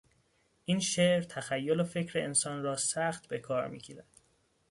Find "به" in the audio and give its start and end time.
3.27-3.39